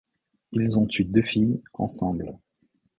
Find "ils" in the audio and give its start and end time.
0.51-0.79